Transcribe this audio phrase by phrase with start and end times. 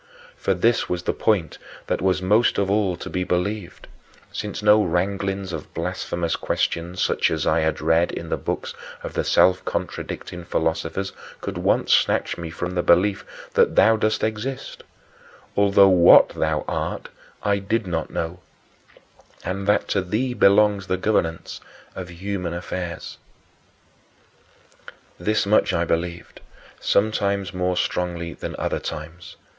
[0.35, 3.87] For this was the point that was most of all to be believed,
[4.31, 9.13] since no wranglings of blasphemous questions such as I had read in the books of
[9.13, 14.81] the self contradicting philosophers could once snatch from me the belief that thou dost exist
[15.55, 17.09] although what thou art
[17.43, 18.39] I did not know
[19.43, 21.61] and that to thee belongs the governance
[21.93, 23.19] of human affairs.
[24.87, 24.93] 8.
[25.25, 26.39] This much I believed,
[26.79, 29.35] some times more strongly than other times.